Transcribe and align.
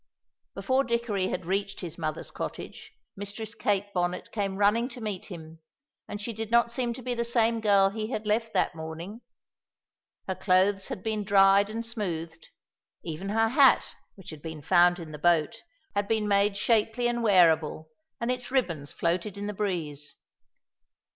Before 0.55 0.83
Dickory 0.83 1.27
had 1.27 1.45
reached 1.45 1.81
his 1.81 1.95
mother's 1.99 2.31
cottage 2.31 2.91
Mistress 3.15 3.53
Kate 3.53 3.93
Bonnet 3.93 4.31
came 4.31 4.57
running 4.57 4.89
to 4.89 4.99
meet 4.99 5.27
him, 5.27 5.59
and 6.07 6.19
she 6.19 6.33
did 6.33 6.49
not 6.49 6.71
seem 6.71 6.91
to 6.95 7.03
be 7.03 7.13
the 7.13 7.23
same 7.23 7.59
girl 7.61 7.91
he 7.91 8.07
had 8.09 8.25
left 8.25 8.51
that 8.55 8.73
morning. 8.73 9.21
Her 10.27 10.33
clothes 10.33 10.87
had 10.87 11.03
been 11.03 11.23
dried 11.23 11.69
and 11.69 11.85
smoothed; 11.85 12.47
even 13.03 13.29
her 13.29 13.49
hat, 13.49 13.93
which 14.15 14.31
had 14.31 14.41
been 14.41 14.63
found 14.63 14.97
in 14.97 15.11
the 15.11 15.19
boat, 15.19 15.61
had 15.93 16.07
been 16.07 16.27
made 16.27 16.57
shapely 16.57 17.07
and 17.07 17.21
wearable, 17.21 17.91
and 18.19 18.31
its 18.31 18.49
ribbons 18.49 18.91
floated 18.91 19.37
in 19.37 19.45
the 19.45 19.53
breeze. 19.53 20.15